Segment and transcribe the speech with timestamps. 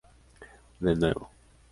[0.79, 1.29] De nuevo.